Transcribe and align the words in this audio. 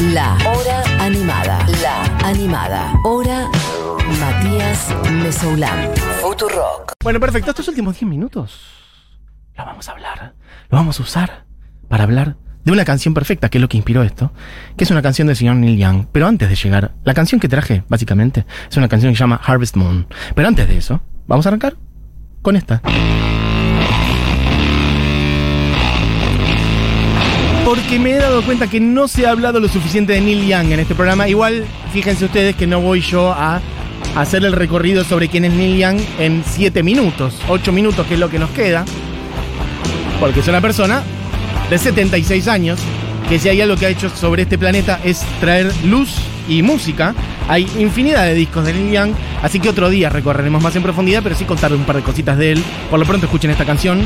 La 0.00 0.34
Hora 0.46 0.82
Animada. 1.00 1.66
La 1.82 2.04
Animada. 2.24 2.94
Hora 3.02 3.48
Matías 4.20 4.94
Mesoulán. 5.10 5.90
Futurock. 6.22 6.92
Bueno, 7.02 7.18
perfecto. 7.18 7.50
Estos 7.50 7.66
últimos 7.66 7.98
10 7.98 8.08
minutos 8.08 8.60
lo 9.56 9.64
vamos 9.64 9.88
a 9.88 9.92
hablar. 9.92 10.34
Lo 10.70 10.78
vamos 10.78 11.00
a 11.00 11.02
usar 11.02 11.46
para 11.88 12.04
hablar 12.04 12.36
de 12.64 12.70
una 12.70 12.84
canción 12.84 13.12
perfecta, 13.12 13.48
que 13.48 13.58
es 13.58 13.62
lo 13.62 13.68
que 13.68 13.76
inspiró 13.76 14.04
esto, 14.04 14.32
que 14.76 14.84
es 14.84 14.90
una 14.92 15.02
canción 15.02 15.26
del 15.26 15.36
señor 15.36 15.56
Neil 15.56 15.76
Young. 15.76 16.06
Pero 16.12 16.28
antes 16.28 16.48
de 16.48 16.54
llegar, 16.54 16.92
la 17.02 17.14
canción 17.14 17.40
que 17.40 17.48
traje, 17.48 17.82
básicamente, 17.88 18.46
es 18.70 18.76
una 18.76 18.88
canción 18.88 19.12
que 19.12 19.16
se 19.16 19.24
llama 19.24 19.40
Harvest 19.44 19.74
Moon. 19.74 20.06
Pero 20.36 20.46
antes 20.46 20.68
de 20.68 20.76
eso, 20.76 21.00
vamos 21.26 21.44
a 21.44 21.48
arrancar 21.48 21.74
con 22.40 22.54
esta. 22.54 22.82
Porque 27.78 28.00
me 28.00 28.10
he 28.10 28.18
dado 28.18 28.42
cuenta 28.42 28.66
que 28.66 28.80
no 28.80 29.06
se 29.06 29.24
ha 29.24 29.30
hablado 29.30 29.60
lo 29.60 29.68
suficiente 29.68 30.12
de 30.12 30.20
Neil 30.20 30.48
Young 30.48 30.72
en 30.72 30.80
este 30.80 30.96
programa. 30.96 31.28
Igual, 31.28 31.64
fíjense 31.92 32.24
ustedes 32.24 32.56
que 32.56 32.66
no 32.66 32.80
voy 32.80 33.00
yo 33.00 33.30
a 33.32 33.60
hacer 34.16 34.44
el 34.44 34.52
recorrido 34.52 35.04
sobre 35.04 35.28
quién 35.28 35.44
es 35.44 35.52
Neil 35.52 35.78
Young 35.78 36.00
en 36.18 36.42
7 36.44 36.82
minutos, 36.82 37.36
8 37.46 37.70
minutos, 37.70 38.04
que 38.08 38.14
es 38.14 38.20
lo 38.20 38.28
que 38.28 38.40
nos 38.40 38.50
queda. 38.50 38.84
Porque 40.18 40.40
es 40.40 40.48
una 40.48 40.60
persona 40.60 41.04
de 41.70 41.78
76 41.78 42.48
años 42.48 42.80
que 43.28 43.38
si 43.38 43.48
hay 43.48 43.60
algo 43.60 43.76
que 43.76 43.86
ha 43.86 43.90
hecho 43.90 44.10
sobre 44.10 44.42
este 44.42 44.58
planeta 44.58 44.98
es 45.04 45.20
traer 45.38 45.72
luz 45.84 46.16
y 46.48 46.62
música. 46.62 47.14
Hay 47.46 47.62
infinidad 47.78 48.24
de 48.24 48.34
discos 48.34 48.66
de 48.66 48.72
Neil 48.72 48.92
Young, 48.92 49.12
así 49.40 49.60
que 49.60 49.68
otro 49.68 49.88
día 49.88 50.10
recorreremos 50.10 50.60
más 50.60 50.74
en 50.74 50.82
profundidad, 50.82 51.22
pero 51.22 51.36
sí 51.36 51.44
contarles 51.44 51.78
un 51.78 51.86
par 51.86 51.94
de 51.94 52.02
cositas 52.02 52.36
de 52.38 52.52
él. 52.52 52.64
Por 52.90 52.98
lo 52.98 53.06
pronto 53.06 53.26
escuchen 53.26 53.52
esta 53.52 53.64
canción. 53.64 54.00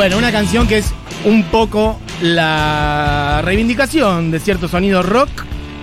Bueno, 0.00 0.16
una 0.16 0.32
canción 0.32 0.66
que 0.66 0.78
es 0.78 0.94
un 1.26 1.42
poco 1.42 2.00
la 2.22 3.42
reivindicación 3.44 4.30
de 4.30 4.40
cierto 4.40 4.66
sonido 4.66 5.02
rock. 5.02 5.28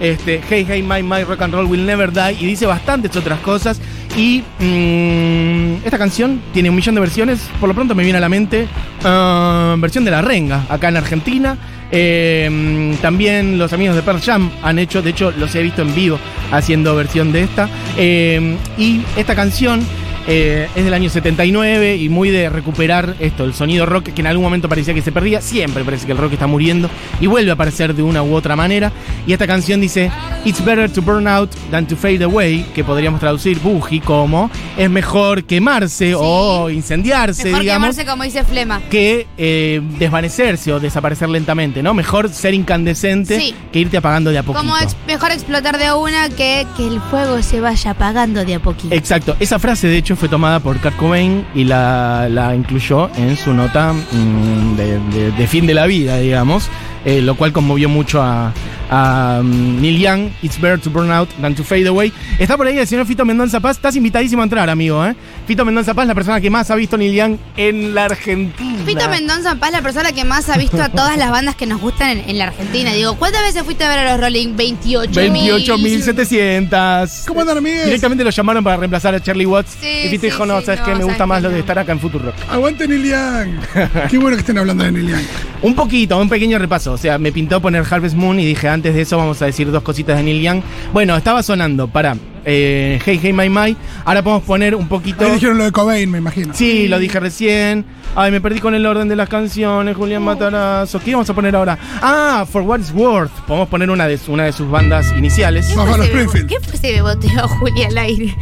Este, 0.02 0.42
hey, 0.50 0.66
hey, 0.68 0.82
my, 0.82 1.04
my, 1.04 1.24
rock 1.24 1.44
and 1.44 1.54
roll 1.54 1.68
will 1.68 1.86
never 1.86 2.12
die. 2.12 2.36
Y 2.40 2.48
dice 2.48 2.66
bastantes 2.66 3.16
otras 3.16 3.40
cosas. 3.42 3.80
Y 4.16 4.44
mm, 4.58 5.86
esta 5.86 6.00
canción 6.00 6.42
tiene 6.52 6.72
un 6.72 6.76
millón 6.76 6.96
de 6.96 7.02
versiones. 7.02 7.48
Por 7.60 7.70
lo 7.70 7.76
pronto 7.76 7.94
me 7.94 8.02
viene 8.02 8.18
a 8.18 8.22
la 8.22 8.28
mente 8.28 8.68
ah, 9.04 9.76
versión 9.78 10.04
de 10.04 10.10
La 10.10 10.24
Renga, 10.24 10.66
acá 10.68 10.90
en 10.90 10.98
Argentina. 10.98 11.56
Eh, 11.92 12.98
también 13.04 13.60
los 13.60 13.72
amigos 13.72 13.96
de 13.96 14.02
Pearl 14.02 14.20
Jam 14.20 14.50
han 14.64 14.80
hecho, 14.80 15.04
de 15.04 15.12
hecho 15.12 15.30
los 15.30 15.54
he 15.54 15.62
visto 15.62 15.84
en 15.84 15.94
vivo 15.94 16.18
haciendo 16.52 16.96
versión 16.96 17.32
de 17.32 17.44
esta. 17.44 17.70
Eh, 17.98 18.58
y 18.80 19.04
esta 19.16 19.36
canción 19.36 19.86
eh, 20.28 20.68
es 20.76 20.84
del 20.86 20.94
año 20.94 21.10
79 21.10 21.96
y 21.98 22.10
muy 22.10 22.30
de 22.30 22.50
recuperar 22.50 23.16
esto, 23.20 23.44
el 23.46 23.54
sonido 23.54 23.86
rock 23.86 24.10
que 24.14 24.22
en 24.22 24.28
algún 24.28 24.44
momento 24.44 24.68
parecía 24.70 24.94
que 24.94 25.02
se 25.02 25.12
perdía. 25.12 25.42
Siempre 25.42 25.84
parece 25.84 26.06
que 26.06 26.12
el 26.12 26.18
rock 26.18 26.34
está 26.34 26.48
muriendo 26.48 26.90
y 27.22 27.28
vuelve 27.28 27.52
a 27.52 27.54
aparecer 27.54 27.94
de 27.96 28.04
una 28.04 28.22
u 28.24 28.34
otra 28.36 28.56
manera. 28.56 28.92
Y 29.26 29.34
esta 29.34 29.48
canción 29.48 29.80
dice: 29.82 30.12
It's 30.46 30.64
better 30.64 30.92
to 30.92 31.02
burn 31.02 31.28
out 31.28 31.50
than 31.72 31.88
to 31.88 31.96
fade 31.96 32.24
away, 32.24 32.66
que 32.76 32.84
podríamos 32.84 33.20
traducir 33.20 33.60
boogie 33.60 34.02
como 34.02 34.52
es 34.78 34.90
mejor 34.90 35.44
quemarse 35.46 36.14
o 36.16 36.70
incendiarse, 36.70 37.46
Mejor 37.46 37.62
digamos. 37.62 37.82
quemarse 37.96 38.06
como 38.06 38.24
dice 38.24 38.44
Flema. 38.44 38.82
Que 38.90 39.28
eh, 39.38 39.82
desvanecerse 39.98 40.74
o 40.74 40.80
desaparecer 40.80 41.30
lentamente, 41.30 41.82
¿no? 41.82 41.94
Mejor 41.94 42.30
ser 42.30 42.54
incandescente 42.54 43.40
Sí. 43.40 43.56
que 43.72 43.80
irte 43.80 43.98
apagando 43.98 44.30
de 44.32 44.40
a 44.40 44.44
poquito. 44.44 44.60
Como 44.64 44.78
ex- 44.78 44.96
mejor 45.08 45.32
explotar 45.32 45.78
de 45.78 45.94
una 45.94 46.30
que 46.30 46.66
que 46.76 46.86
el 46.88 47.00
fuego 47.00 47.42
se 47.42 47.60
vaya 47.62 47.92
apagando 47.92 48.44
de 48.44 48.56
a 48.56 48.60
poquito. 48.60 48.94
Exacto, 48.94 49.36
esa 49.40 49.58
frase 49.60 49.88
de 49.88 49.98
hecho 49.98 50.16
fue 50.18 50.28
tomada 50.30 50.60
por 50.60 50.80
Kurt 50.80 50.96
Cobain 50.96 51.46
y 51.54 51.64
la, 51.64 52.28
la 52.30 52.56
incluyó 52.56 53.10
en 53.16 53.38
su 53.38 53.54
nota 53.54 53.94
mm, 53.94 54.76
de, 54.76 55.00
de- 55.32 55.48
fin 55.48 55.66
de 55.68 55.74
la 55.74 55.86
vida, 55.86 56.18
digamos, 56.18 56.70
eh, 57.06 57.22
lo 57.22 57.36
cual 57.36 57.54
conmovió 57.54 57.88
mucho 57.88 58.22
a, 58.22 58.52
a, 58.90 59.42
mm, 59.44 59.82
Neil 59.82 60.00
Young. 60.00 60.30
It's 60.42 60.60
better 60.60 60.80
to 60.80 60.90
burn 60.90 61.12
out 61.12 61.30
than 61.42 61.56
to 61.56 61.64
fade 61.64 61.88
away. 61.88 62.12
Está 62.40 62.58
por 62.58 62.68
ahí 62.68 62.78
el 62.78 62.88
señor 62.88 63.06
Fito 63.06 63.26
Mendoza 63.26 63.60
Paz, 63.60 63.78
estás 63.78 63.96
invitadísimo 63.96 64.42
a 64.42 64.46
entrar, 64.46 64.70
amigo. 64.70 65.06
¿eh? 65.06 65.16
Fito 65.46 65.66
Mendoza 65.66 65.94
Paz, 65.94 66.08
la 66.08 66.16
persona 66.16 66.42
que 66.42 66.50
más 66.50 66.70
ha 66.72 66.76
visto 66.76 66.98
Neil 66.98 67.14
Young 67.14 67.38
en 67.58 67.96
la 67.96 68.06
Argentina. 68.06 68.84
Fito 68.86 69.10
Mendoza 69.10 69.56
Paz, 69.56 69.72
la 69.72 69.82
persona 69.82 70.12
que 70.12 70.24
más 70.24 70.50
ha 70.50 70.58
visto 70.58 70.82
a 70.82 70.90
todas 70.90 71.18
las 71.18 71.32
bandas 71.32 71.56
que 71.56 71.66
nos 71.66 71.82
gustan 71.82 72.10
en, 72.10 72.30
en 72.30 72.38
la 72.38 72.48
Argentina. 72.48 72.94
Digo, 72.94 73.16
¿cuántas 73.16 73.42
veces 73.42 73.64
fuiste 73.64 73.84
a 73.84 73.90
ver 73.90 74.00
a 74.00 74.12
los 74.12 74.22
Rolling? 74.22 74.56
28 74.56 75.12
28.700. 75.12 77.26
¿Cómo 77.28 77.42
andan, 77.42 77.58
amigues? 77.58 77.86
Directamente 77.86 78.24
lo 78.24 78.30
llamaron 78.30 78.64
para 78.64 78.78
reemplazar 78.78 79.16
a 79.16 79.22
Charlie 79.22 79.46
Watts. 79.46 79.78
Sí, 79.80 79.88
y 79.88 80.10
Fito 80.10 80.22
sí, 80.22 80.28
dijo, 80.28 80.46
no, 80.46 80.60
sí, 80.60 80.68
¿sabes 80.68 80.82
no, 80.82 80.86
qué? 80.86 80.96
Me 80.96 81.04
gusta 81.04 81.26
más 81.26 81.44
lo 81.44 81.50
de 81.50 81.60
estar 81.60 81.78
acá 81.80 81.92
en 81.92 82.00
Futurock. 82.00 82.36
Aguante 82.50 82.88
Neil 82.88 83.04
Young. 83.04 83.60
Qué 84.10 84.18
bueno 84.18 84.36
que 84.36 84.42
estén 84.42 84.58
hablando 84.58 84.84
de 84.84 84.92
Neil 84.92 85.10
Young. 85.10 85.24
Un 85.62 85.76
poquito, 85.76 86.18
un 86.20 86.30
pequeño 86.30 86.60
repaso. 86.60 86.94
O 86.94 86.98
sea, 86.98 87.18
me 87.18 87.32
pintó 87.32 87.62
poner 87.62 87.84
Harvest 87.90 88.16
Moon 88.16 88.40
y 88.40 88.46
dije, 88.46 88.68
antes 88.78 88.94
de 88.94 89.02
eso 89.02 89.18
vamos 89.18 89.42
a 89.42 89.46
decir 89.46 89.72
dos 89.72 89.84
cositas 89.84 90.18
de 90.18 90.24
Neil 90.24 90.42
Young. 90.42 90.62
Bueno, 90.94 91.18
estaba 91.18 91.42
sonando 91.44 91.88
para 91.88 92.16
eh, 92.46 93.00
Hey 93.04 93.20
Hey 93.22 93.34
My 93.34 93.50
My. 93.50 93.76
Ahora 94.06 94.22
podemos 94.22 94.44
poner 94.44 94.76
un 94.76 94.88
poquito... 94.88 95.26
Ahí 95.26 95.32
dijeron 95.34 95.58
lo 95.58 95.64
de 95.66 95.72
Cobain, 95.72 96.10
me 96.10 96.18
imagino. 96.18 96.54
Sí, 96.54 96.88
lo 96.88 97.00
dije 97.00 97.20
recién. 97.20 97.86
Ay, 98.16 98.32
me 98.32 98.42
perdí 98.42 98.60
con 98.60 98.74
el 98.74 98.86
orden 98.86 99.08
de 99.08 99.16
las 99.16 99.30
canciones, 99.30 99.96
Julián 99.96 100.24
Matarazo. 100.24 101.00
¿Qué 101.00 101.12
vamos 101.12 101.30
a 101.30 101.34
poner 101.34 101.56
ahora? 101.56 101.78
Ah, 102.02 102.46
For 102.50 102.62
What 102.64 102.80
It's 102.80 102.92
Worth. 102.92 103.32
Podemos 103.46 103.70
poner 103.70 103.90
una 103.90 104.08
de, 104.08 104.20
una 104.28 104.46
de 104.46 104.54
sus 104.54 104.70
bandas 104.70 105.14
iniciales. 105.18 105.68
¿Qué 105.68 105.76
fue 105.76 105.92
ese 105.92 106.04
Springfield. 106.06 106.48
¿Qué 106.48 106.60
fue 106.60 106.74
ese 106.76 106.92
beboteo, 106.94 107.48
Juli, 107.60 107.84
al 107.84 107.98
aire? 107.98 108.36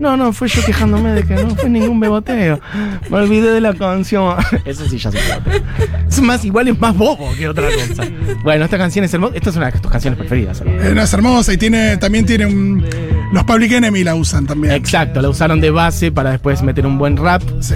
No, 0.00 0.16
no, 0.16 0.32
fue 0.32 0.48
yo 0.48 0.64
quejándome 0.64 1.10
de 1.12 1.24
que 1.24 1.34
no 1.34 1.54
fue 1.54 1.68
ningún 1.68 2.00
beboteo. 2.00 2.58
Me 3.10 3.18
olvidé 3.18 3.52
de 3.52 3.60
la 3.60 3.74
canción. 3.74 4.34
Eso 4.64 4.88
sí 4.88 4.96
ya 4.96 5.12
se 5.12 5.18
puede. 5.18 5.62
Es 6.08 6.20
más, 6.22 6.42
igual 6.44 6.68
es 6.68 6.80
más 6.80 6.96
bobo 6.96 7.30
que 7.36 7.46
otra 7.46 7.68
cosa. 7.70 8.08
Bueno, 8.42 8.64
esta 8.64 8.78
canción 8.78 9.04
es 9.04 9.12
hermosa. 9.12 9.36
Esta 9.36 9.50
es 9.50 9.56
una 9.56 9.70
de 9.70 9.78
tus 9.78 9.90
canciones 9.90 10.18
preferidas. 10.18 10.64
¿no? 10.64 10.70
Eh, 10.72 10.94
no, 10.94 11.02
es 11.02 11.12
hermosa 11.12 11.52
y 11.52 11.58
tiene, 11.58 11.98
también 11.98 12.24
tiene 12.24 12.46
un. 12.46 12.82
Los 13.32 13.44
Public 13.52 13.72
Enemy 13.72 14.04
la 14.04 14.14
usan 14.14 14.46
también. 14.46 14.72
Exacto, 14.74 15.20
la 15.20 15.28
usaron 15.28 15.60
de 15.60 15.70
base 15.70 16.12
para 16.12 16.30
después 16.30 16.62
meter 16.62 16.86
un 16.86 16.98
buen 16.98 17.16
rap. 17.16 17.42
Sí. 17.60 17.74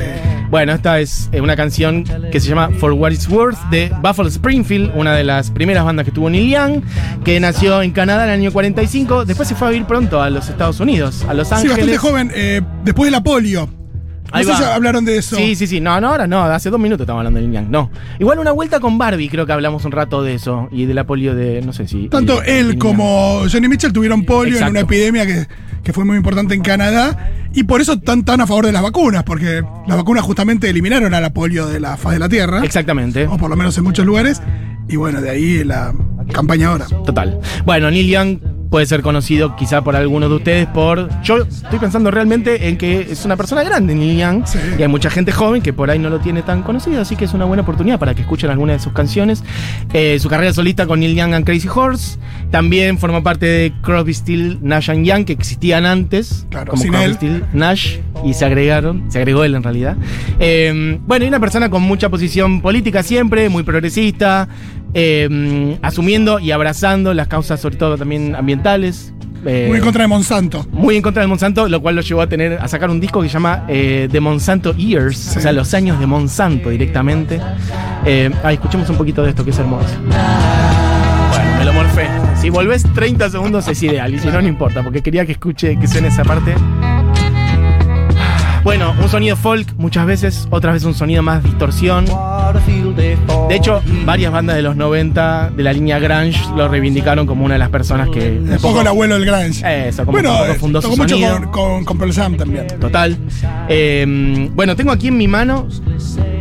Bueno, 0.51 0.73
esta 0.73 1.01
es 1.01 1.29
eh, 1.33 1.41
una 1.41 1.57
canción 1.57 2.05
que 2.31 2.39
se 2.39 2.49
llama 2.49 2.71
For 2.79 2.93
What 2.93 3.11
It's 3.11 3.29
Worth 3.29 3.59
de 3.71 3.91
Buffalo 4.03 4.29
Springfield, 4.29 4.93
una 4.95 5.15
de 5.15 5.25
las 5.25 5.51
primeras 5.51 5.85
bandas 5.85 6.05
que 6.05 6.13
tuvo 6.13 6.31
Neil 6.31 6.51
Young, 6.51 6.83
que 7.25 7.41
nació 7.41 7.83
en 7.83 7.91
Canadá 7.91 8.25
en 8.25 8.31
el 8.31 8.41
año 8.41 8.53
45. 8.53 9.25
Después 9.25 9.49
se 9.49 9.57
fue 9.57 9.67
a 9.69 9.71
vivir 9.73 9.87
pronto 9.87 10.23
a 10.23 10.31
los 10.31 10.49
Estados 10.49 10.79
Unidos, 10.79 11.25
a 11.29 11.35
Los 11.35 11.49
Sí, 11.49 11.55
Ángeles. 11.55 11.77
bastante 11.77 11.99
joven. 11.99 12.31
eh, 12.35 12.61
después 12.85 13.09
de 13.09 13.11
la 13.11 13.23
polio. 13.23 13.69
No 14.35 14.39
Ahí 14.41 14.45
sé 14.45 14.51
va. 14.51 14.57
si 14.59 14.65
hablaron 14.65 15.05
de 15.05 15.17
eso. 15.17 15.37
Sí, 15.37 15.55
sí, 15.55 15.69
sí. 15.69 15.81
No, 15.81 16.01
no, 16.01 16.09
ahora 16.09 16.27
no. 16.27 16.43
Hace 16.43 16.69
dos 16.69 16.81
minutos 16.81 17.05
estamos 17.05 17.21
hablando 17.21 17.39
de 17.41 17.47
Neil 17.47 17.61
Young. 17.63 17.71
No. 17.71 17.89
Igual 18.19 18.41
una 18.41 18.51
vuelta 18.51 18.81
con 18.81 18.99
Barbie, 18.99 19.29
creo 19.29 19.47
que 19.47 19.53
hablamos 19.53 19.85
un 19.85 19.93
rato 19.93 20.23
de 20.25 20.35
eso. 20.35 20.69
Y 20.73 20.87
de 20.87 20.95
la 20.95 21.05
polio 21.05 21.37
de, 21.37 21.63
no 21.63 21.73
sé 21.73 21.87
si... 21.87 22.09
Tanto 22.09 22.43
él 22.43 22.77
como 22.77 23.43
Johnny 23.51 23.69
Mitchell 23.69 23.93
tuvieron 23.93 24.25
polio 24.25 24.55
Exacto. 24.55 24.67
en 24.67 24.71
una 24.73 24.81
epidemia 24.81 25.25
que, 25.25 25.47
que 25.85 25.93
fue 25.93 26.05
muy 26.05 26.17
importante 26.17 26.55
en 26.55 26.63
Canadá. 26.63 27.31
Y 27.55 27.63
por 27.63 27.81
eso 27.81 27.93
están 27.93 28.25
tan 28.25 28.41
a 28.41 28.47
favor 28.49 28.67
de 28.67 28.73
las 28.73 28.83
vacunas, 28.83 29.23
porque 29.23 29.63
las 29.87 29.97
vacunas 29.97 30.25
justamente 30.25 30.69
eliminaron 30.69 31.15
a 31.15 31.21
la 31.21 31.33
polio 31.33 31.67
de 31.67 31.79
la 31.79 31.97
faz 31.97 32.15
de 32.15 32.19
la 32.19 32.29
Tierra. 32.29 32.65
Exactamente. 32.65 33.29
O 33.29 33.37
por 33.37 33.49
lo 33.49 33.55
menos 33.55 33.79
en 33.79 33.85
muchos 33.85 34.05
lugares. 34.05 34.43
Y 34.89 34.97
bueno, 34.97 35.21
de 35.21 35.31
ahí 35.31 35.63
la 35.63 35.95
campaña 36.33 36.69
ahora. 36.71 36.87
Total. 36.87 37.39
Bueno, 37.65 37.89
Neil 37.91 38.09
Young 38.09 38.39
puede 38.71 38.87
ser 38.87 39.03
conocido 39.03 39.55
quizá 39.57 39.83
por 39.83 39.95
algunos 39.97 40.29
de 40.31 40.37
ustedes 40.37 40.67
por... 40.67 41.09
Yo 41.23 41.39
estoy 41.39 41.79
pensando 41.79 42.11
realmente 42.11 42.69
en 42.69 42.77
que 42.77 43.01
es 43.11 43.25
una 43.25 43.37
persona 43.37 43.63
grande, 43.63 43.95
Neil 43.95 44.19
Young, 44.19 44.47
Sí. 44.47 44.59
y 44.79 44.83
hay 44.83 44.89
mucha 44.89 45.11
gente 45.11 45.31
joven 45.33 45.63
que 45.63 45.73
por 45.73 45.91
ahí 45.91 45.99
no 45.99 46.11
lo 46.11 46.19
tiene 46.21 46.43
tan 46.43 46.63
conocido, 46.63 47.01
así 47.01 47.15
que 47.17 47.25
es 47.25 47.35
una 47.35 47.45
buena 47.45 47.63
oportunidad 47.63 47.99
para 47.99 48.15
que 48.15 48.23
escuchen 48.23 48.51
algunas 48.51 48.79
de 48.79 48.83
sus 48.85 48.93
canciones. 48.93 49.45
Eh, 49.93 50.19
su 50.21 50.29
carrera 50.29 50.53
solista 50.53 50.87
con 50.87 51.01
Neil 51.01 51.15
Young 51.17 51.35
and 51.35 51.45
Crazy 51.47 51.69
Horse, 51.73 52.19
también 52.51 52.99
forma 52.99 53.23
parte 53.23 53.47
de 53.47 53.73
Crosby, 53.83 54.13
Still, 54.15 54.59
Nash 54.63 54.91
and 54.91 55.05
Young, 55.07 55.25
que 55.25 55.33
existían 55.35 55.87
antes, 55.87 56.47
Claro, 56.51 56.73
como 56.73 56.83
Crosby, 56.83 57.05
él. 57.05 57.15
Still, 57.15 57.45
Nash, 57.53 57.99
y 58.25 58.35
se 58.35 58.45
agregaron, 58.45 59.05
se 59.11 59.19
agregó 59.19 59.45
él 59.45 59.55
en 59.55 59.63
realidad. 59.63 59.97
Eh, 60.41 60.99
bueno, 61.07 61.25
y 61.25 61.29
una 61.29 61.41
persona 61.41 61.71
con 61.71 61.83
mucha 61.83 62.09
posición 62.09 62.61
política 62.61 63.03
siempre, 63.03 63.49
muy 63.49 63.63
progresista, 63.63 64.49
eh, 64.95 65.79
asumiendo 65.83 66.39
y 66.39 66.51
abrazando 66.53 67.13
las 67.15 67.29
causas, 67.29 67.61
sobre 67.61 67.77
todo 67.77 67.99
también 67.99 68.35
ambientales. 68.35 69.13
eh, 69.47 69.67
Muy 69.69 69.79
en 69.79 69.85
contra 69.85 70.03
de 70.03 70.09
Monsanto. 70.09 70.67
muy 70.73 70.97
en 70.97 71.03
contra 71.03 71.21
del 71.21 71.29
Monsanto, 71.29 71.69
lo 71.69 71.81
cual 71.83 71.97
lo 71.97 72.01
llevó 72.03 72.23
a 72.23 72.27
tener 72.29 72.55
a 72.61 72.67
sacar 72.69 72.89
un 72.91 72.99
disco 73.01 73.21
que 73.21 73.29
se 73.29 73.35
llama 73.35 73.65
eh, 73.69 74.09
The 74.11 74.21
Monsanto 74.21 74.75
Years, 74.75 75.19
Sí. 75.19 75.39
o 75.39 75.43
sea, 75.43 75.53
los 75.53 75.75
años 75.75 75.99
de 76.01 76.07
Monsanto 76.07 76.71
directamente. 76.71 77.41
Eh, 78.07 78.31
ay, 78.43 78.55
escuchemos 78.55 78.89
un 78.89 78.97
poquito 78.97 79.23
de 79.23 79.31
esto 79.31 79.45
que 79.45 79.51
es 79.51 79.59
hermoso. 79.59 79.87
Bueno, 80.09 81.59
me 81.59 81.65
lo 81.65 81.73
morfé. 81.73 82.07
Si 82.41 82.49
volvés 82.51 82.85
30 82.95 83.29
segundos 83.31 83.67
es 83.69 83.83
ideal, 83.83 84.15
y 84.15 84.19
si 84.19 84.29
no, 84.29 84.41
no 84.41 84.49
importa, 84.49 84.83
porque 84.83 85.03
quería 85.03 85.27
que 85.27 85.33
escuche, 85.33 85.77
que 85.79 85.87
suene 85.89 86.09
esa 86.09 86.23
parte. 86.25 86.55
Bueno, 88.63 88.95
un 88.99 89.09
sonido 89.11 89.37
folk 89.37 89.75
muchas 89.77 90.07
veces, 90.07 90.49
otras 90.51 90.73
veces 90.75 90.87
un 90.87 90.95
sonido 90.95 91.23
más 91.23 91.43
distorsión. 91.45 92.07
De 92.97 93.57
hecho, 93.57 93.83
varias 94.05 94.33
bandas 94.33 94.57
de 94.57 94.63
los 94.63 94.77
90 94.77 95.51
de 95.57 95.63
la 95.63 95.73
línea 95.73 95.99
Grunge 95.99 96.39
lo 96.57 96.69
reivindicaron 96.69 97.27
como 97.27 97.45
una 97.45 97.55
de 97.55 97.59
las 97.59 97.69
personas 97.71 98.09
que. 98.09 98.39
Un 98.41 98.59
poco 98.61 98.81
el 98.81 98.87
abuelo 98.87 99.15
del 99.19 99.27
Grunge. 99.27 99.89
Eso, 99.89 100.05
como 100.05 100.13
bueno, 100.13 100.37
poco 100.39 100.55
fundó 100.55 100.81
su 100.83 100.89
tocó 100.89 101.03
mucho 101.03 101.15
sonido. 101.17 101.35
con, 101.37 101.51
con, 101.51 101.85
con 101.85 101.99
Pearl 101.99 102.13
Jam 102.13 102.37
también. 102.37 102.67
Total. 102.81 103.17
Eh, 103.69 104.49
bueno, 104.55 104.77
tengo 104.77 104.93
aquí 104.93 105.09
en 105.09 105.17
mi 105.17 105.29
mano 105.29 105.67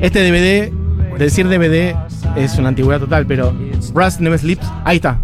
este 0.02 0.20
DVD. 0.30 0.72
Decir 1.18 1.48
DVD 1.48 1.96
es 2.36 2.58
una 2.58 2.70
antigüedad 2.70 3.00
total, 3.00 3.26
pero 3.28 3.54
Rust 3.94 4.20
Never 4.20 4.40
Sleeps. 4.40 4.66
Ahí 4.84 4.96
está. 4.98 5.20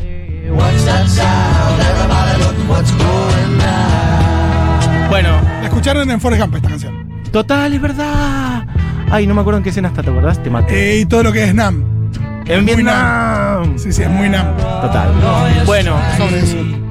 Bueno, 5.10 5.30
La 5.62 5.68
escucharon 5.68 6.10
en 6.12 6.22
Forrest 6.22 6.42
Gump 6.44 6.56
esta 6.56 6.70
canción. 6.70 7.10
total, 7.32 7.74
es 7.74 7.82
verdad. 7.82 8.49
Ay, 9.12 9.26
no 9.26 9.34
me 9.34 9.42
acuerdo 9.42 9.58
en 9.58 9.64
qué 9.64 9.70
escena 9.70 9.88
está, 9.88 10.04
¿te 10.04 10.12
acordás? 10.12 10.42
Te 10.42 10.50
maté. 10.50 10.94
Eh, 10.94 11.00
y 11.00 11.06
todo 11.06 11.24
lo 11.24 11.32
que 11.32 11.44
es 11.44 11.56
Nam. 11.56 11.84
en 12.46 12.64
muy 12.64 12.76
Vietnam. 12.76 13.78
Sí, 13.78 13.92
sí, 13.92 14.04
es 14.04 14.10
muy 14.10 14.30
Nam. 14.30 14.56
Total. 14.82 15.10
Bueno, 15.66 15.98
son. 16.18 16.90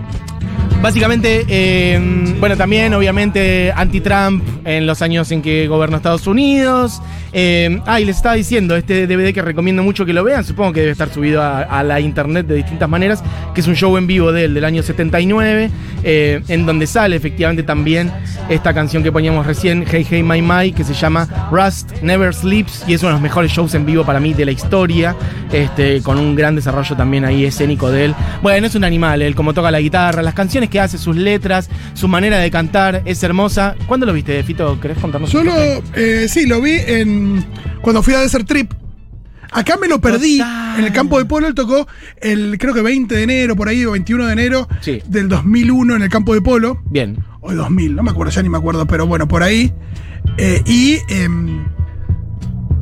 Básicamente, 0.82 1.44
eh, 1.48 2.34
bueno, 2.38 2.56
también 2.56 2.94
obviamente 2.94 3.72
anti-Trump 3.74 4.42
en 4.68 4.86
los 4.86 5.00
años 5.00 5.32
en 5.32 5.40
que 5.40 5.66
gobernó 5.66 5.96
Estados 5.96 6.26
Unidos. 6.26 7.00
Eh, 7.32 7.80
ah, 7.86 8.00
y 8.00 8.04
les 8.04 8.16
estaba 8.16 8.34
diciendo, 8.34 8.76
este 8.76 9.06
DVD 9.06 9.32
que 9.32 9.40
recomiendo 9.40 9.82
mucho 9.82 10.04
que 10.04 10.12
lo 10.12 10.22
vean, 10.24 10.44
supongo 10.44 10.74
que 10.74 10.80
debe 10.80 10.92
estar 10.92 11.08
subido 11.12 11.42
a, 11.42 11.82
la 11.82 12.00
internet 12.00 12.46
de 12.46 12.56
distintas 12.56 12.88
maneras, 12.88 13.22
que 13.54 13.62
es 13.62 13.66
un 13.66 13.74
show 13.74 13.96
en 13.96 14.06
vivo 14.06 14.30
de 14.30 14.44
él 14.44 14.54
del 14.54 14.64
año 14.64 14.82
79, 14.82 15.70
eh, 16.02 16.42
en 16.48 16.66
donde 16.66 16.86
sale 16.86 17.16
efectivamente 17.16 17.62
también 17.62 18.12
esta 18.50 18.74
canción 18.74 19.02
que 19.02 19.10
poníamos 19.10 19.46
recién, 19.46 19.84
Hey 19.90 20.06
Hey 20.08 20.22
My 20.22 20.42
My, 20.42 20.72
que 20.72 20.84
se 20.84 20.92
llama 20.92 21.48
Rust 21.50 21.92
Never 22.02 22.34
Sleeps, 22.34 22.84
y 22.86 22.94
es 22.94 23.02
uno 23.02 23.10
de 23.10 23.14
los 23.14 23.22
mejores 23.22 23.50
shows 23.50 23.74
en 23.74 23.86
vivo 23.86 24.04
para 24.04 24.20
mí 24.20 24.34
de 24.34 24.44
la 24.44 24.50
historia, 24.50 25.16
este, 25.50 26.02
con 26.02 26.18
un 26.18 26.36
gran 26.36 26.54
desarrollo 26.54 26.94
también 26.94 27.24
ahí 27.24 27.46
escénico 27.46 27.90
de 27.90 28.06
él. 28.06 28.14
Bueno, 28.42 28.66
es 28.66 28.74
un 28.74 28.84
animal, 28.84 29.22
él 29.22 29.34
como 29.34 29.54
toca 29.54 29.70
la 29.70 29.80
guitarra, 29.80 30.20
las 30.20 30.34
canciones 30.34 30.68
que 30.68 30.78
hace, 30.78 30.98
sus 30.98 31.16
letras, 31.16 31.70
su 31.94 32.06
manera 32.06 32.38
de 32.38 32.50
cantar, 32.50 33.02
es 33.06 33.22
hermosa. 33.22 33.74
¿Cuándo 33.86 34.04
lo 34.04 34.12
viste, 34.12 34.42
Fito? 34.42 34.57
¿Querés 34.81 34.99
contarnos? 34.99 35.31
Solo, 35.31 35.52
poco? 35.52 35.82
eh, 35.94 36.26
sí, 36.28 36.46
lo 36.46 36.60
vi 36.60 36.72
en 36.87 37.44
cuando 37.82 38.02
fui 38.02 38.14
a 38.14 38.20
Desert 38.20 38.46
Trip. 38.46 38.72
Acá 39.50 39.76
me 39.81 39.88
lo 39.88 40.00
perdí. 40.00 40.38
Total. 40.38 40.78
En 40.78 40.84
el 40.84 40.93
campo 40.93 41.19
de 41.19 41.25
polo 41.25 41.46
él 41.46 41.55
tocó 41.55 41.87
el, 42.20 42.58
creo 42.58 42.75
que 42.75 42.82
20 42.82 43.14
de 43.14 43.22
enero, 43.22 43.56
por 43.56 43.69
ahí, 43.69 43.84
o 43.87 43.93
21 43.93 44.26
de 44.26 44.32
enero 44.32 44.69
Sí. 44.82 45.00
del 45.08 45.28
2001 45.28 45.96
en 45.96 46.02
el 46.02 46.08
campo 46.10 46.34
de 46.34 46.43
polo. 46.43 46.82
Bien. 46.90 47.16
O 47.40 47.55
2000, 47.55 47.94
no 47.96 48.02
me 48.02 48.10
acuerdo, 48.10 48.31
ya 48.32 48.43
ni 48.43 48.49
me 48.50 48.58
acuerdo, 48.58 48.87
pero 48.87 49.06
bueno, 49.06 49.26
por 49.26 49.43
ahí. 49.43 49.72
Eh, 50.37 50.62
y 50.66 50.99
em, 51.08 51.64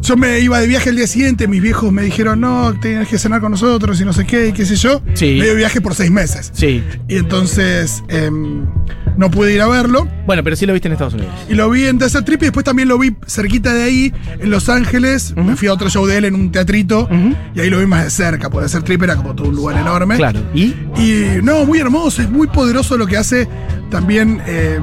yo 0.03 0.17
me 0.17 0.41
iba 0.41 0.59
de 0.61 0.67
viaje 0.67 0.91
el 0.91 0.97
día 0.97 1.07
siguiente, 1.07 1.47
mis 1.47 1.63
viejos 1.63 1.93
me 1.93 2.03
dijeron, 2.03 2.41
no, 2.41 2.75
tienes 2.81 3.07
que 3.09 3.19
cenar 3.19 3.41
con 3.41 3.53
nosotros 3.53 4.01
y 4.01 4.05
no 4.05 4.13
sé 4.13 4.27
qué, 4.27 4.49
y 4.49 4.53
qué 4.53 4.67
sé 4.67 4.75
yo. 4.77 5.03
Sí. 5.15 5.37
Me 5.39 5.45
dio 5.45 5.55
viaje 5.55 5.81
por 5.81 5.95
seis 5.95 6.11
meses. 6.11 6.51
Sí. 6.53 6.83
Y 7.09 7.17
entonces 7.17 8.03
em, 8.09 8.67
no 9.17 9.31
pude 9.31 9.55
ir 9.55 9.61
a 9.61 9.67
verlo. 9.69 10.07
Bueno, 10.27 10.43
pero 10.45 10.57
sí 10.57 10.67
lo 10.67 10.73
viste 10.73 10.89
en 10.89 10.93
Estados 10.93 11.15
Unidos. 11.15 11.33
Y 11.49 11.55
lo 11.55 11.71
vi 11.71 11.85
en 11.87 11.99
Desert 11.99 12.25
Trip 12.27 12.43
y 12.43 12.47
después 12.47 12.65
también 12.65 12.89
lo 12.89 12.99
vi 12.99 13.15
cerquita 13.27 13.73
de 13.73 13.83
ahí, 13.85 14.13
en 14.39 14.51
Los 14.51 14.69
Ángeles. 14.69 15.35
Me 15.37 15.57
fui 15.57 15.69
a 15.69 15.73
otro 15.73 15.89
show 15.89 16.07
de 16.07 16.19
él 16.19 16.25
en 16.27 16.35
un 16.35 16.51
teatrito 16.53 17.09
y 17.55 17.61
ahí 17.61 17.71
lo 17.71 17.79
vi 17.79 17.87
más 17.87 18.05
de 18.05 18.11
cerca, 18.11 18.51
porque 18.51 18.65
Desert 18.65 18.85
Trip 18.85 19.03
era 19.03 19.17
como 19.17 19.35
todo 19.35 19.49
un 19.49 19.57
lugar 19.57 19.77
enorme. 19.79 20.17
Claro. 20.17 20.41
¿Y? 20.55 20.75
Y 20.99 21.39
no, 21.43 21.65
muy 21.65 21.79
hermoso, 21.79 22.23
es 22.23 22.31
muy 22.31 22.47
poderoso 22.49 22.97
lo 22.97 23.07
que 23.07 23.17
hace 23.17 23.49
también 23.91 24.41
eh, 24.47 24.79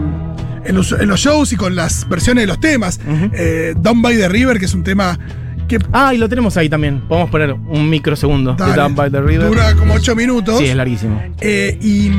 en, 0.65 0.75
los, 0.75 0.91
en 0.94 1.07
los 1.09 1.19
shows 1.19 1.51
y 1.53 1.56
con 1.57 1.75
las 1.75 2.07
versiones 2.07 2.44
de 2.44 2.47
los 2.47 2.59
temas. 2.59 3.00
Ujú. 3.06 3.29
Eh, 3.33 3.74
Down 3.77 4.01
by 4.01 4.18
the 4.18 4.29
River, 4.29 4.57
que 4.59 4.65
es 4.65 4.74
un 4.74 4.83
tema 4.83 5.19
que 5.68 5.79
Ah, 5.91 6.13
y 6.13 6.18
lo 6.18 6.27
tenemos 6.29 6.57
ahí 6.57 6.69
también. 6.69 7.01
Podemos 7.07 7.29
poner 7.29 7.53
un 7.53 7.89
microsegundo 7.89 8.53
de 8.53 8.57
dale, 8.63 8.75
Down 8.75 8.95
by 8.95 9.12
the 9.12 9.21
River. 9.21 9.47
dura 9.47 9.74
como 9.75 9.94
8 9.94 10.15
minutos. 10.15 10.57
Sí, 10.59 10.65
es 10.65 10.75
larguísimo. 10.75 11.21
Eh, 11.41 11.77
y. 11.81 12.12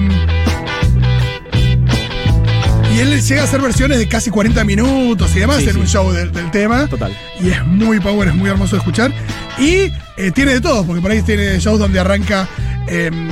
Y 2.94 3.00
él 3.00 3.20
llega 3.20 3.41
a 3.41 3.44
hacer 3.44 3.61
versiones 3.61 3.99
de 3.99 4.06
casi 4.08 4.31
40 4.31 4.62
minutos 4.64 5.35
y 5.35 5.41
demás 5.41 5.58
Sí, 5.58 5.64
en 5.69 5.73
sí. 5.75 5.81
un 5.81 5.87
show 5.87 6.12
del, 6.12 6.31
del 6.32 6.50
tema. 6.50 6.87
Total. 6.87 7.12
Y 7.41 7.50
es 7.50 7.67
muy 7.67 7.99
power, 8.00 8.29
es 8.29 8.35
muy 8.35 8.49
hermoso 8.49 8.76
de 8.76 8.79
escuchar. 8.79 9.12
Y 9.58 9.91
eh, 10.17 10.31
tiene 10.35 10.52
de 10.55 10.61
todo, 10.61 10.85
porque 10.87 11.00
por 11.02 11.11
ahí 11.11 11.23
tiene 11.23 11.58
shows 11.58 11.79
donde 11.81 11.99
arranca 11.99 12.49
em, 12.87 13.29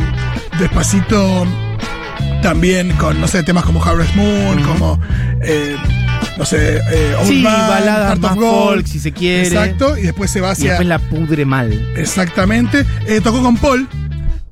despacito 0.58 1.46
también 2.42 2.90
con, 2.92 3.20
no 3.20 3.28
sé, 3.28 3.42
temas 3.42 3.64
como 3.64 3.82
Harvest 3.84 4.14
Moon, 4.16 4.60
como, 4.64 5.00
eh, 5.42 5.76
no 6.36 6.44
sé, 6.44 6.78
eh, 6.78 7.14
Old 7.20 7.28
Sí, 7.28 7.42
Man, 7.42 7.68
baladas 7.68 8.18
Heart 8.18 8.24
of 8.24 8.34
Gold. 8.34 8.64
folk, 8.74 8.86
si 8.86 8.98
se 8.98 9.12
quiere. 9.12 9.46
Exacto, 9.46 9.96
y 9.96 10.02
después 10.02 10.30
se 10.30 10.40
va 10.40 10.48
Y 10.48 10.52
hacia... 10.52 10.70
después 10.70 10.88
la 10.88 10.98
pudre 10.98 11.44
mal. 11.44 11.72
Exactamente. 11.96 12.84
Eh, 13.06 13.20
tocó 13.22 13.42
con 13.42 13.56
Paul 13.56 13.88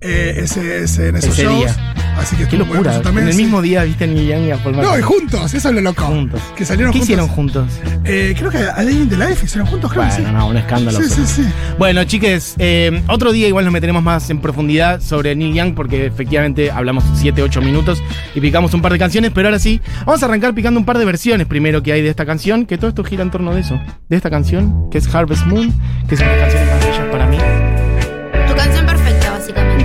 eh, 0.01 0.35
ese, 0.45 0.85
ese- 0.85 1.09
en 1.09 1.17
esos 1.17 1.33
Ese 1.33 1.43
shows. 1.45 1.59
día. 1.65 1.95
Así 2.19 2.37
que 2.37 2.47
Qué 2.49 2.57
locura. 2.59 3.01
también. 3.03 3.25
en 3.25 3.29
el 3.29 3.35
sí. 3.35 3.43
mismo 3.43 3.63
día 3.63 3.85
viste 3.85 4.05
a 4.05 4.07
Neil 4.07 4.29
Young 4.29 4.43
y 4.47 4.51
a 4.51 4.57
Paul 4.59 4.77
No, 4.77 4.83
y 4.83 4.85
McCartney. 4.85 5.03
juntos, 5.03 5.55
eso 5.55 5.69
es 5.69 5.75
lo 5.75 5.81
loco. 5.81 6.05
Juntos. 6.05 6.41
Que 6.57 6.65
salieron 6.65 6.93
¿Qué 6.93 6.99
juntos. 6.99 7.05
hicieron 7.09 7.29
juntos? 7.29 7.67
Eh, 8.05 8.35
creo 8.39 8.51
que 8.51 8.59
a 8.59 8.75
Day 8.85 8.97
in 8.97 9.09
the 9.09 9.17
Life 9.17 9.45
hicieron 9.47 9.67
juntos, 9.69 9.91
creo 9.93 10.05
que 10.05 10.11
sí. 10.13 10.23
no, 10.23 10.49
un 10.49 10.57
escándalo. 10.57 10.99
Sí, 11.01 11.09
sí, 11.09 11.27
sí. 11.27 11.45
Bueno, 11.79 12.05
chiques, 12.05 12.55
eh, 12.59 13.03
otro 13.09 13.33
día 13.33 13.49
igual 13.49 13.65
nos 13.65 13.73
meteremos 13.73 14.03
más 14.03 14.29
en 14.31 14.41
profundidad 14.41 15.01
sobre 15.01 15.35
Neil 15.35 15.55
Young 15.55 15.75
porque 15.75 16.07
efectivamente 16.07 16.71
hablamos 16.71 17.05
7, 17.15 17.43
8 17.43 17.61
minutos 17.63 18.03
y 18.35 18.41
picamos 18.41 18.75
un 18.75 18.83
par 18.83 18.93
de 18.93 18.99
canciones, 18.99 19.31
pero 19.35 19.49
ahora 19.49 19.59
sí, 19.59 19.81
vamos 20.05 20.23
a 20.23 20.27
arrancar 20.27 20.55
picando 20.55 20.79
un 20.79 20.87
par 20.87 20.99
de 20.99 21.05
versiones 21.05 21.47
primero 21.47 21.83
que 21.83 21.93
hay 21.93 22.03
de 22.03 22.09
esta 22.11 22.27
canción, 22.27 22.67
que 22.67 22.77
todo 22.79 22.89
esto 22.89 23.03
gira 23.05 23.23
en 23.23 23.31
torno 23.31 23.55
de 23.55 23.61
eso, 23.61 23.81
de 24.09 24.17
esta 24.17 24.31
canción, 24.31 24.91
que 24.91 24.99
es 24.99 25.15
Harvest 25.15 25.47
Moon, 25.47 25.73
que 26.09 26.15
es 26.17 26.21
una 26.21 26.31
de 26.33 26.37
las 26.41 26.53
canciones 26.53 26.75
más 26.75 26.87
bellas 26.87 27.09
para 27.11 27.27
mí. 27.27 27.80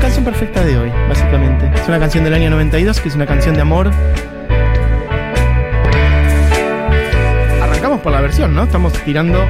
Canción 0.05 0.23
perfecta 0.23 0.63
de 0.63 0.77
hoy, 0.77 0.91
básicamente. 1.09 1.71
Es 1.73 1.87
una 1.87 1.97
canción 1.97 2.23
del 2.23 2.35
año 2.35 2.51
92, 2.51 3.01
que 3.01 3.09
es 3.09 3.15
una 3.15 3.25
canción 3.25 3.55
de 3.55 3.61
amor. 3.61 3.89
Arrancamos 7.59 8.01
por 8.01 8.11
la 8.11 8.21
versión, 8.21 8.53
¿no? 8.53 8.65
Estamos 8.65 8.93
tirando. 9.03 9.43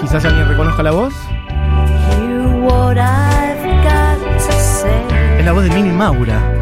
Quizás 0.00 0.24
alguien 0.24 0.48
reconozca 0.48 0.82
la 0.82 0.90
voz. 0.90 1.14
Es 5.38 5.44
la 5.44 5.52
voz 5.52 5.62
de 5.62 5.70
Mimi 5.70 5.92
Maura. 5.92 6.61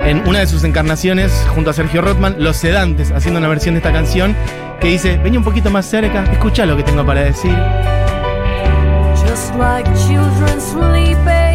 En 0.00 0.26
una 0.26 0.40
de 0.40 0.46
sus 0.46 0.64
encarnaciones, 0.64 1.32
junto 1.54 1.70
a 1.70 1.72
Sergio 1.72 2.00
Rothman, 2.00 2.36
Los 2.38 2.56
Sedantes, 2.56 3.10
haciendo 3.10 3.40
una 3.40 3.48
versión 3.48 3.74
de 3.74 3.78
esta 3.78 3.92
canción 3.92 4.34
que 4.80 4.88
dice: 4.88 5.18
Vení 5.18 5.36
un 5.36 5.44
poquito 5.44 5.70
más 5.70 5.86
cerca, 5.86 6.24
escucha 6.32 6.64
lo 6.66 6.76
que 6.76 6.82
tengo 6.82 7.04
para 7.04 7.22
decir. 7.22 7.54
Just 9.26 9.54
like 9.56 9.88
children 9.94 10.60
sleeping. 10.60 11.48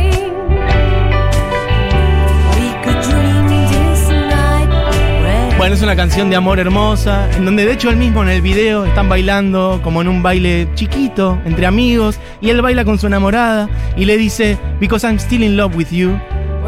Bueno, 5.64 5.76
es 5.76 5.82
una 5.82 5.96
canción 5.96 6.30
de 6.30 6.36
amor 6.36 6.60
hermosa, 6.60 7.30
en 7.38 7.46
donde 7.46 7.66
de 7.66 7.72
hecho 7.72 7.90
él 7.90 7.96
mismo 7.96 8.22
en 8.22 8.28
el 8.28 8.42
video 8.42 8.84
están 8.84 9.08
bailando 9.08 9.80
como 9.82 10.02
en 10.02 10.10
un 10.10 10.22
baile 10.22 10.68
chiquito, 10.76 11.40
entre 11.46 11.66
amigos, 11.66 12.20
y 12.42 12.50
él 12.50 12.62
baila 12.62 12.84
con 12.84 13.00
su 13.00 13.08
enamorada 13.08 13.70
y 13.96 14.04
le 14.04 14.18
dice, 14.18 14.58
Because 14.82 15.08
I'm 15.08 15.20
still 15.20 15.42
in 15.42 15.56
love 15.56 15.74
with 15.74 15.88
you, 15.90 16.20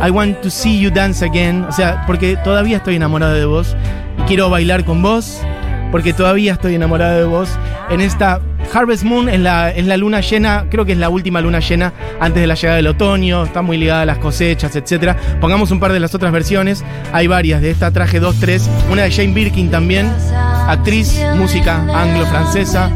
I 0.01 0.11
want 0.11 0.41
to 0.41 0.49
see 0.49 0.79
you 0.79 0.91
dance 0.91 1.23
again, 1.23 1.63
o 1.63 1.71
sea, 1.71 2.03
porque 2.05 2.37
todavía 2.37 2.77
estoy 2.77 2.95
enamorado 2.95 3.33
de 3.33 3.45
vos 3.45 3.75
y 4.19 4.21
quiero 4.23 4.49
bailar 4.49 4.83
con 4.83 5.01
vos, 5.01 5.41
porque 5.91 6.13
todavía 6.13 6.53
estoy 6.53 6.75
enamorado 6.75 7.17
de 7.17 7.23
vos. 7.23 7.49
En 7.89 8.01
esta 8.01 8.41
Harvest 8.73 9.03
Moon 9.03 9.29
es 9.29 9.39
la, 9.39 9.71
es 9.71 9.85
la 9.85 9.97
luna 9.97 10.19
llena, 10.21 10.65
creo 10.69 10.85
que 10.85 10.91
es 10.91 10.97
la 10.97 11.09
última 11.09 11.39
luna 11.39 11.59
llena 11.59 11.93
antes 12.19 12.41
de 12.41 12.47
la 12.47 12.55
llegada 12.55 12.75
del 12.75 12.87
otoño, 12.87 13.45
está 13.45 13.61
muy 13.61 13.77
ligada 13.77 14.01
a 14.01 14.05
las 14.05 14.17
cosechas, 14.17 14.75
etc. 14.75 15.15
Pongamos 15.39 15.71
un 15.71 15.79
par 15.79 15.93
de 15.93 15.99
las 15.99 16.13
otras 16.13 16.31
versiones, 16.31 16.83
hay 17.13 17.27
varias, 17.27 17.61
de 17.61 17.71
esta 17.71 17.91
traje 17.91 18.19
2, 18.19 18.35
3, 18.39 18.69
una 18.91 19.03
de 19.03 19.11
Jane 19.11 19.33
Birkin 19.33 19.71
también, 19.71 20.11
actriz, 20.67 21.21
música 21.37 21.77
anglo-francesa, 21.77 22.89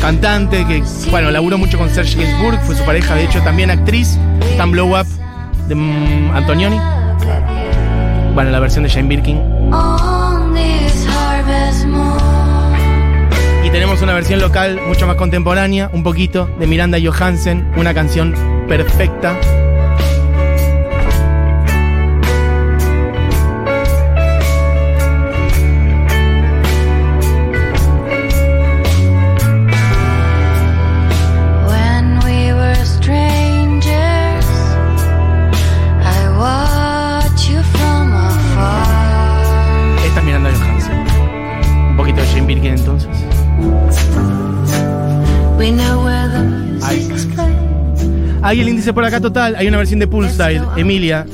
cantante 0.00 0.66
que, 0.66 0.82
bueno, 1.10 1.30
laburó 1.30 1.58
mucho 1.58 1.78
con 1.78 1.88
Serge 1.90 2.16
Gainsbourg, 2.16 2.60
fue 2.62 2.74
su 2.74 2.84
pareja, 2.84 3.14
de 3.14 3.24
hecho 3.24 3.40
también 3.42 3.70
actriz, 3.70 4.18
tan 4.56 4.72
Blow 4.72 4.98
Up 4.98 5.06
de 5.66 5.74
mm, 5.74 6.30
Antonioni. 6.34 6.80
Bueno, 8.34 8.50
la 8.50 8.60
versión 8.60 8.84
de 8.84 8.90
Jane 8.90 9.08
Birkin. 9.08 9.40
Y 13.64 13.70
tenemos 13.70 14.02
una 14.02 14.12
versión 14.12 14.40
local 14.40 14.80
mucho 14.86 15.06
más 15.06 15.16
contemporánea, 15.16 15.90
un 15.92 16.02
poquito, 16.02 16.48
de 16.58 16.66
Miranda 16.66 16.98
Johansen, 17.02 17.72
una 17.76 17.94
canción 17.94 18.34
perfecta. 18.68 19.36
Hay 48.44 48.60
el 48.60 48.68
índice 48.68 48.92
por 48.92 49.04
acá 49.04 49.20
total. 49.20 49.56
Hay 49.56 49.66
una 49.66 49.78
versión 49.78 49.98
de 50.00 50.06
Poolside. 50.06 50.62
Emilia. 50.76 51.26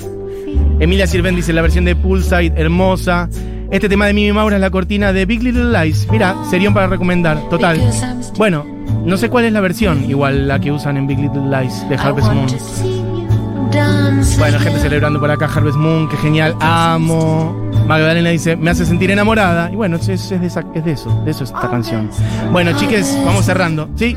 Emilia 0.79 1.07
Sirven 1.07 1.37
dice 1.37 1.53
la 1.53 1.61
versión 1.63 1.85
de 1.85 1.95
Poolside, 1.97 2.53
hermosa. 2.57 3.29
Este 3.71 3.89
tema 3.89 4.07
de 4.07 4.15
Mimi 4.15 4.33
Maura 4.33 4.57
es 4.57 4.61
la 4.61 4.71
cortina 4.71 5.13
de 5.13 5.27
Big 5.27 5.43
Little 5.43 5.71
Lies. 5.85 6.07
Mira, 6.11 6.35
sería 6.49 6.73
para 6.73 6.87
recomendar. 6.87 7.49
Total. 7.51 7.79
Bueno, 8.37 8.65
no 9.05 9.17
sé 9.17 9.29
cuál 9.29 9.45
es 9.45 9.53
la 9.53 9.61
versión, 9.61 10.09
igual 10.09 10.49
la 10.49 10.59
que 10.61 10.73
usan 10.73 10.97
en 10.97 11.07
Big 11.07 11.19
Little 11.19 11.43
Lies 11.51 11.89
de 11.89 11.97
Harvest 11.97 12.33
Moon. 12.33 12.47
Bueno, 14.39 14.59
gente 14.59 14.81
celebrando 14.81 15.21
por 15.21 15.31
acá 15.31 15.47
Harvest 15.47 15.77
Moon, 15.77 16.09
qué 16.09 16.17
genial, 16.17 16.55
amo. 16.61 17.71
Magdalena 17.87 18.31
dice, 18.31 18.57
me 18.57 18.71
hace 18.71 18.85
sentir 18.87 19.11
enamorada. 19.11 19.71
Y 19.71 19.77
bueno, 19.77 19.97
es, 19.97 20.09
es 20.09 20.31
de, 20.31 20.47
esa- 20.47 20.65
es 20.75 20.85
de 20.85 20.93
eso, 20.93 21.23
de 21.25 21.31
eso 21.31 21.45
es 21.45 21.51
esta 21.51 21.71
canción. 21.71 22.11
Bueno, 22.51 22.73
chiques, 22.77 23.17
vamos 23.25 23.45
cerrando. 23.45 23.89
¿Sí? 23.97 24.17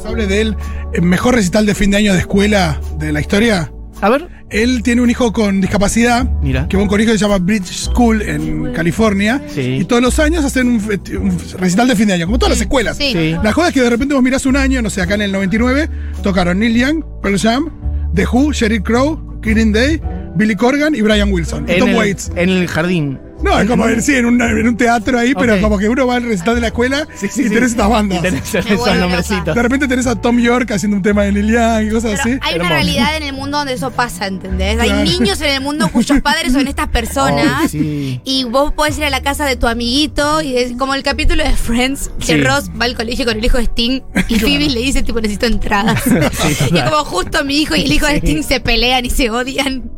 Responsable 0.00 0.26
del 0.26 0.56
eh, 0.94 1.02
mejor 1.02 1.34
recital 1.34 1.66
de 1.66 1.74
fin 1.74 1.90
de 1.90 1.98
año 1.98 2.14
de 2.14 2.20
escuela 2.20 2.80
de 2.98 3.12
la 3.12 3.20
historia. 3.20 3.70
A 4.00 4.08
ver. 4.08 4.28
Él 4.48 4.82
tiene 4.82 5.02
un 5.02 5.10
hijo 5.10 5.30
con 5.30 5.60
discapacidad, 5.60 6.26
Mira. 6.40 6.66
que 6.68 6.78
va 6.78 6.80
a 6.80 6.84
un 6.84 6.88
colegio 6.88 7.12
que 7.12 7.18
se 7.18 7.24
llama 7.26 7.36
Bridge 7.36 7.66
School 7.66 8.22
en 8.22 8.72
California. 8.72 9.42
Sí. 9.48 9.76
Y 9.80 9.84
todos 9.84 10.00
los 10.00 10.18
años 10.18 10.42
hacen 10.42 10.68
un, 10.68 11.38
recital 11.58 11.86
de 11.86 11.96
fin 11.96 12.08
de 12.08 12.14
año, 12.14 12.24
como 12.24 12.38
todas 12.38 12.52
las 12.52 12.62
escuelas. 12.62 12.96
Sí. 12.96 13.12
Sí. 13.12 13.36
La 13.44 13.52
joda 13.52 13.68
es 13.68 13.74
que 13.74 13.82
de 13.82 13.90
repente 13.90 14.14
vos 14.14 14.22
mirás 14.22 14.46
un 14.46 14.56
año, 14.56 14.80
no 14.80 14.88
sé, 14.88 15.02
acá 15.02 15.16
en 15.16 15.22
el 15.22 15.32
99, 15.32 15.90
tocaron 16.22 16.58
Neil 16.60 16.74
Young, 16.74 17.04
Pearl 17.20 17.38
Jam, 17.38 17.70
The 18.14 18.24
Who, 18.24 18.54
Sheryl 18.54 18.82
Crow, 18.82 19.38
Killing 19.42 19.72
Day, 19.72 20.00
Billy 20.34 20.56
Corgan 20.56 20.94
y 20.94 21.02
Brian 21.02 21.30
Wilson. 21.30 21.66
Y 21.68 21.78
Tom 21.78 21.90
el, 21.90 21.96
Waits. 21.96 22.32
en 22.36 22.48
el 22.48 22.66
jardín. 22.68 23.18
No, 23.42 23.58
es 23.58 23.68
como 23.68 23.86
sí, 24.00 24.14
en, 24.16 24.26
un 24.26 24.76
teatro 24.76 25.18
ahí, 25.18 25.34
pero 25.34 25.60
como 25.60 25.78
que 25.78 25.88
uno 25.88 26.06
va 26.06 26.16
al 26.16 26.24
recital 26.24 26.54
de 26.56 26.60
la 26.60 26.66
escuela 26.68 27.06
Sí, 27.14 27.28
sí, 27.28 27.42
y 27.42 27.48
sí. 27.48 27.54
tenés 27.54 27.70
estas 27.72 27.88
bandas. 27.88 28.18
Y 28.18 28.22
tenés 28.22 28.54
esos 28.54 28.96
nombrecitos. 28.98 29.54
De 29.54 29.62
repente 29.62 29.88
tenés 29.88 30.06
a 30.06 30.14
Tom 30.14 30.38
York 30.38 30.70
haciendo 30.72 30.96
un 30.96 31.02
tema 31.02 31.22
de 31.24 31.32
Young 31.32 31.86
y 31.86 31.90
cosas 31.90 32.10
Pero 32.10 32.22
así. 32.22 32.30
hay 32.42 32.54
Hermoso. 32.54 32.60
una 32.60 32.68
realidad 32.68 33.16
en 33.16 33.22
el 33.22 33.32
mundo 33.32 33.58
donde 33.58 33.72
eso 33.72 33.90
pasa, 33.90 34.26
¿entendés? 34.26 34.78
Hay 34.78 34.92
niños 35.04 35.40
en 35.40 35.48
el 35.54 35.60
mundo 35.62 35.88
cuyos 35.92 36.20
padres 36.22 36.52
son 36.52 36.68
estas 36.68 36.88
personas. 36.88 37.72
Y 37.72 38.44
vos 38.50 38.72
podés 38.72 38.98
ir 38.98 39.04
a 39.04 39.10
la 39.10 39.22
casa 39.22 39.44
de 39.46 39.56
tu 39.56 39.66
amiguito 39.66 40.42
y 40.42 40.56
es 40.56 40.72
como 40.76 40.94
el 40.94 41.02
capítulo 41.02 41.42
de 41.44 41.52
Friends, 41.52 42.10
que 42.18 42.26
Sí. 42.26 42.42
Ross 42.42 42.70
va 42.80 42.84
al 42.84 42.94
colegio 42.94 43.24
con 43.24 43.36
el 43.38 43.44
hijo 43.44 43.56
de 43.58 43.64
Sting 43.64 44.00
y 44.28 44.34
Phoebe 44.38 44.68
le 44.68 44.80
dice 44.80 45.02
tipo 45.02 45.20
necesito 45.20 45.46
entradas. 45.46 46.02
y 46.70 46.80
como 46.80 47.04
justo 47.04 47.44
mi 47.44 47.62
hijo 47.62 47.74
y 47.74 47.82
el 47.82 47.92
hijo 47.92 48.06
de 48.06 48.16
Sting 48.18 48.42
se 48.42 48.60
pelean 48.60 49.04
y 49.06 49.10
se 49.10 49.30
odian. 49.30 49.90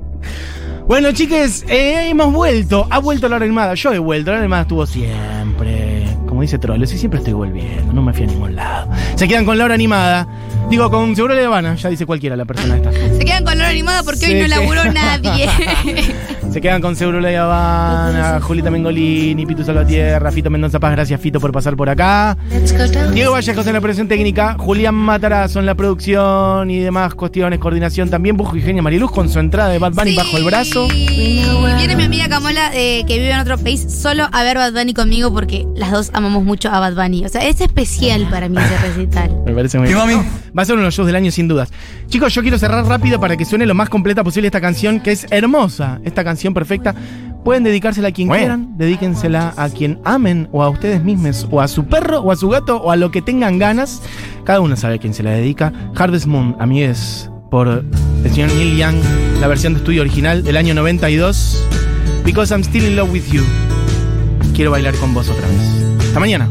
Bueno, 0.92 1.11
chiques, 1.12 1.64
eh, 1.68 2.11
hemos 2.11 2.30
vuelto. 2.34 2.87
Ha 2.90 2.99
vuelto 2.99 3.26
la 3.26 3.37
hora 3.37 3.46
animada. 3.46 3.72
Yo 3.72 3.94
he 3.94 3.99
vuelto. 3.99 4.30
La 4.30 4.34
hora 4.37 4.42
animada 4.42 4.62
estuvo 4.64 4.84
siempre. 4.84 6.06
Como 6.28 6.42
dice 6.42 6.58
Trollo, 6.58 6.87
sí, 6.87 6.99
siempre 6.99 7.16
estoy 7.16 7.32
volviendo. 7.32 7.94
No 7.94 8.02
me 8.02 8.12
fui 8.12 8.25
a 8.25 8.26
ningún 8.26 8.54
lado. 8.54 8.90
Se 9.14 9.26
quedan 9.26 9.46
con 9.46 9.56
la 9.56 9.64
hora 9.64 9.72
animada. 9.72 10.28
Digo, 10.68 10.90
con 10.90 11.16
Seguro 11.16 11.34
de 11.34 11.46
Habana. 11.46 11.76
Ya 11.76 11.88
dice 11.88 12.04
cualquiera 12.04 12.37
la 12.37 12.44
persona 12.44 12.76
esta. 12.76 12.92
Se 12.92 13.25
quedan 13.25 13.42
con 13.42 13.56
la 13.56 13.64
hora 13.64 13.70
animada 13.70 14.02
porque 14.02 14.18
Se 14.18 14.34
hoy 14.34 14.42
no 14.42 14.49
laburó 14.49 14.84
nadie. 14.92 15.49
Se 16.52 16.61
quedan 16.61 16.82
con 16.82 16.94
Seguro 16.97 17.23
de 17.23 17.35
Habana, 17.35 18.38
Julita 18.42 18.71
Mengolini, 18.71 19.47
Pitu 19.47 19.64
Salvatierra, 19.64 20.30
Fito 20.30 20.50
Mendoza 20.50 20.78
Paz. 20.78 20.92
Gracias, 20.92 21.18
Fito, 21.18 21.40
por 21.40 21.50
pasar 21.50 21.76
por 21.76 21.88
acá. 21.88 22.37
Diego 23.14 23.32
Vallejos 23.32 23.66
en 23.66 23.73
la 23.73 23.78
operación 23.78 24.06
técnica, 24.06 24.56
Julián 24.59 24.94
Matarazo 24.94 25.61
en 25.61 25.66
la 25.66 25.75
producción 25.75 26.71
y 26.71 26.80
demás 26.80 27.14
cuestiones, 27.14 27.59
coordinación 27.59 28.11
también, 28.11 28.37
Bujo 28.37 28.54
y 28.56 28.61
Genia 28.61 28.82
Mariluz 28.82 29.11
con 29.12 29.30
su 29.30 29.38
entrada 29.38 29.71
de 29.71 29.78
Bad 29.78 29.92
Bunny 29.94 30.11
Sí. 30.11 30.16
bajo 30.16 30.37
el 30.37 30.44
brazo. 30.44 30.88
Viene 30.88 31.97
mi 31.97 32.04
amiga 32.04 32.28
Camola, 32.28 32.71
eh, 32.75 33.04
que 33.06 33.14
vive 33.18 33.30
en 33.32 33.40
otro 33.40 33.56
país, 33.56 33.87
solo 33.88 34.28
a 34.30 34.42
ver 34.42 34.59
Bad 34.59 34.75
Bunny 34.75 34.92
conmigo 34.92 35.32
porque 35.32 35.66
las 35.75 35.90
dos 35.90 36.11
amamos 36.12 36.44
mucho 36.44 36.68
a 36.71 36.80
Bad 36.80 36.94
Bunny. 36.94 37.25
O 37.25 37.28
sea, 37.30 37.49
es 37.49 37.62
especial 37.62 38.28
para 38.30 38.50
mí 38.50 38.59
ese 38.59 38.76
recital. 38.88 39.30
Me 39.47 39.54
parece 39.54 39.78
muy 39.78 39.88
¿Qué, 39.88 39.94
bien. 39.94 40.06
mami? 40.06 40.23
Va 40.56 40.62
a 40.62 40.66
ser 40.66 40.75
uno 40.75 40.82
de 40.82 40.88
los 40.88 40.94
shows 40.94 41.06
del 41.06 41.16
año 41.16 41.30
sin 41.30 41.49
dudas. 41.49 41.71
Chicos, 42.09 42.35
yo 42.35 42.42
quiero 42.42 42.59
cerrar 42.59 42.85
rápido 42.85 43.18
para 43.18 43.38
que 43.38 43.47
suene 43.47 43.64
lo 43.64 43.75
más 43.75 43.88
completa 43.88 44.23
posible 44.23 44.49
esta 44.49 44.61
canción, 44.61 45.00
que 45.00 45.12
es 45.12 45.26
hermosa, 45.30 45.99
esta 46.04 46.23
canción 46.25 46.41
perfecta. 46.50 46.94
Pueden 47.44 47.64
dedicársela 47.64 48.08
a 48.08 48.12
quien 48.12 48.28
Bueno. 48.28 48.40
quieran, 48.42 48.78
dedíquensela 48.78 49.52
a 49.56 49.68
quien 49.68 49.99
amen, 50.04 50.49
o 50.52 50.62
a 50.62 50.68
ustedes 50.68 51.02
mismos, 51.02 51.49
o 51.50 51.61
a 51.61 51.66
su 51.68 51.87
perro, 51.87 52.20
o 52.20 52.30
a 52.30 52.37
su 52.37 52.49
gato, 52.49 52.76
o 52.80 52.90
a 52.90 52.96
lo 52.96 53.11
que 53.11 53.20
tengan 53.22 53.58
ganas. 53.58 54.00
Cada 54.44 54.61
uno 54.61 54.76
sabe 54.76 54.94
a 54.94 54.99
quién 54.99 55.12
se 55.14 55.22
la 55.22 55.30
dedica. 55.30 55.72
Harvest 55.96 56.26
Moon, 56.26 56.54
amigues, 56.61 57.28
por 57.50 57.84
el 58.25 58.30
señor 58.30 58.52
Neil 58.54 58.76
Young, 58.76 58.96
la 59.40 59.49
versión 59.49 59.75
de 59.75 59.78
estudio 59.80 60.02
original 60.02 60.42
del 60.44 60.56
año 60.56 60.75
92. 60.75 61.64
Because 62.25 62.54
I'm 62.54 62.62
still 62.62 62.84
in 62.84 62.94
love 62.96 63.12
with 63.12 63.25
you. 63.32 63.42
Quiero 64.54 64.70
bailar 64.70 64.94
con 64.94 65.12
vos 65.12 65.28
otra 65.28 65.46
vez. 65.49 66.06
Hasta 66.06 66.20
mañana. 66.20 66.49